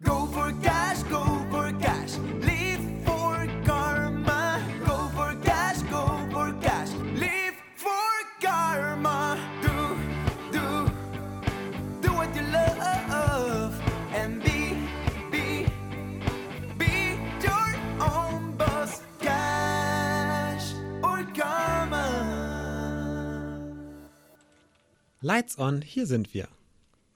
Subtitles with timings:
[0.00, 2.16] Go for cash, go for cash.
[2.40, 4.62] Live for karma.
[4.86, 6.90] Go for cash, go for cash.
[7.16, 9.36] Live for karma.
[9.60, 9.98] Do,
[10.52, 10.88] do,
[12.00, 13.74] do what you love.
[14.14, 14.76] And be,
[15.32, 15.66] be,
[16.78, 19.02] be your own boss.
[19.20, 22.06] Cash or karma.
[25.22, 26.46] Lights on, hier sind wir.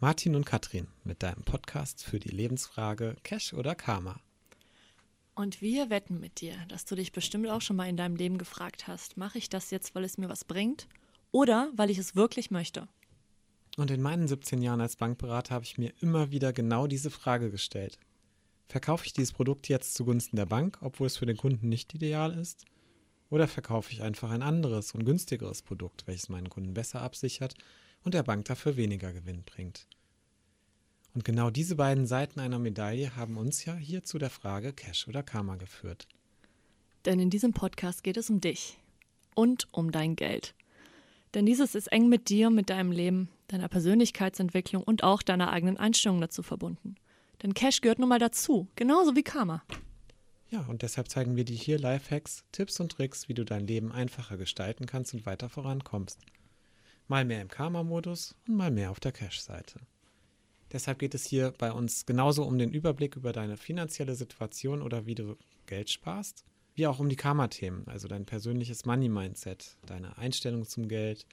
[0.02, 4.18] Martin und Katrin mit deinem Podcast für die Lebensfrage Cash oder Karma.
[5.36, 8.36] Und wir wetten mit dir, dass du dich bestimmt auch schon mal in deinem Leben
[8.36, 10.88] gefragt hast, mache ich das jetzt, weil es mir was bringt
[11.30, 12.88] oder weil ich es wirklich möchte?
[13.76, 17.52] Und in meinen 17 Jahren als Bankberater habe ich mir immer wieder genau diese Frage
[17.52, 17.96] gestellt.
[18.66, 22.36] Verkaufe ich dieses Produkt jetzt zugunsten der Bank, obwohl es für den Kunden nicht ideal
[22.36, 22.64] ist?
[23.32, 27.54] Oder verkaufe ich einfach ein anderes und günstigeres Produkt, welches meinen Kunden besser absichert
[28.04, 29.86] und der Bank dafür weniger Gewinn bringt?
[31.14, 35.08] Und genau diese beiden Seiten einer Medaille haben uns ja hier zu der Frage Cash
[35.08, 36.06] oder Karma geführt.
[37.06, 38.78] Denn in diesem Podcast geht es um dich
[39.34, 40.54] und um dein Geld.
[41.32, 45.78] Denn dieses ist eng mit dir, mit deinem Leben, deiner Persönlichkeitsentwicklung und auch deiner eigenen
[45.78, 46.96] Einstellung dazu verbunden.
[47.42, 49.62] Denn Cash gehört nun mal dazu, genauso wie Karma.
[50.52, 53.90] Ja, und deshalb zeigen wir dir hier Lifehacks, Tipps und Tricks, wie du dein Leben
[53.90, 56.20] einfacher gestalten kannst und weiter vorankommst.
[57.08, 59.80] Mal mehr im Karma-Modus und mal mehr auf der Cash-Seite.
[60.70, 65.06] Deshalb geht es hier bei uns genauso um den Überblick über deine finanzielle Situation oder
[65.06, 70.66] wie du Geld sparst, wie auch um die Karma-Themen, also dein persönliches Money-Mindset, deine Einstellung
[70.66, 71.24] zum Geld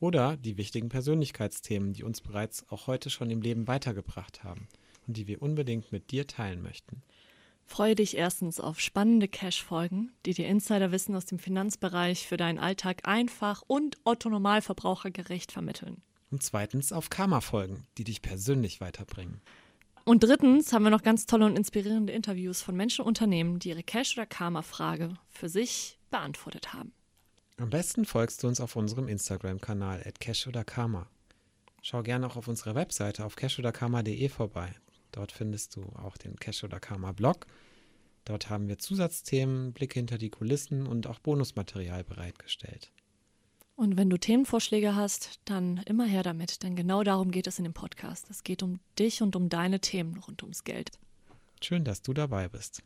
[0.00, 4.68] oder die wichtigen Persönlichkeitsthemen, die uns bereits auch heute schon im Leben weitergebracht haben
[5.06, 7.02] und die wir unbedingt mit dir teilen möchten.
[7.70, 13.02] Freue dich erstens auf spannende Cash-Folgen, die dir Insiderwissen aus dem Finanzbereich für deinen Alltag
[13.04, 16.02] einfach und otto-normalverbraucher gerecht vermitteln.
[16.32, 19.40] Und zweitens auf Karma-Folgen, die dich persönlich weiterbringen.
[20.04, 23.68] Und drittens haben wir noch ganz tolle und inspirierende Interviews von Menschen und Unternehmen, die
[23.68, 26.92] ihre Cash- oder Karma-Frage für sich beantwortet haben.
[27.56, 31.06] Am besten folgst du uns auf unserem Instagram-Kanal at cash oder karma.
[31.82, 34.74] Schau gerne auch auf unserer Webseite auf cashoderkarma.de vorbei.
[35.12, 37.46] Dort findest du auch den Cash oder Karma Blog.
[38.24, 42.92] Dort haben wir Zusatzthemen, Blicke hinter die Kulissen und auch Bonusmaterial bereitgestellt.
[43.76, 47.64] Und wenn du Themenvorschläge hast, dann immer her damit, denn genau darum geht es in
[47.64, 48.28] dem Podcast.
[48.28, 50.90] Es geht um dich und um deine Themen rund ums Geld.
[51.62, 52.82] Schön, dass du dabei bist.